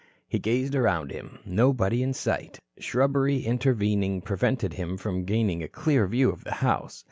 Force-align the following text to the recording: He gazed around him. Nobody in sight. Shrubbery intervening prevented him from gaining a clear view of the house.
He 0.27 0.39
gazed 0.39 0.73
around 0.73 1.11
him. 1.11 1.37
Nobody 1.45 2.01
in 2.01 2.15
sight. 2.15 2.57
Shrubbery 2.79 3.43
intervening 3.45 4.21
prevented 4.21 4.73
him 4.73 4.97
from 4.97 5.25
gaining 5.25 5.61
a 5.61 5.67
clear 5.67 6.07
view 6.07 6.31
of 6.31 6.43
the 6.43 6.53
house. 6.55 6.99